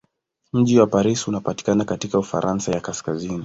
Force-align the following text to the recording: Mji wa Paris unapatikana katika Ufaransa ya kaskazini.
Mji 0.53 0.79
wa 0.79 0.87
Paris 0.87 1.27
unapatikana 1.27 1.85
katika 1.85 2.19
Ufaransa 2.19 2.71
ya 2.71 2.79
kaskazini. 2.79 3.39